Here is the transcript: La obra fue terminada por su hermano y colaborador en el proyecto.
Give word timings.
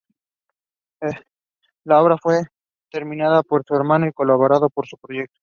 La 1.83 2.01
obra 2.01 2.17
fue 2.17 2.41
terminada 2.89 3.43
por 3.43 3.63
su 3.67 3.75
hermano 3.75 4.07
y 4.07 4.11
colaborador 4.13 4.71
en 4.75 4.83
el 4.93 4.97
proyecto. 4.99 5.37